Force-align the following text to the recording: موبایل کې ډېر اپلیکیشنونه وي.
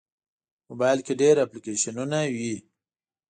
موبایل 0.69 0.99
کې 1.05 1.13
ډېر 1.21 1.35
اپلیکیشنونه 1.45 2.17
وي. 2.35 2.55